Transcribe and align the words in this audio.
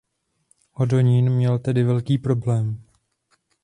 Hodonín 0.71 1.29
měl 1.29 1.59
tedy 1.59 1.83
velký 1.83 2.17
problém. 2.17 2.83